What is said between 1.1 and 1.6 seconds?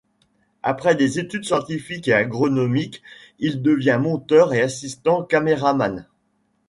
études